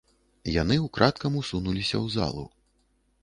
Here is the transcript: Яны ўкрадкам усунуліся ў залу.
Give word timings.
Яны 0.61 0.75
ўкрадкам 0.85 1.37
усунуліся 1.43 1.95
ў 2.03 2.13
залу. 2.17 2.45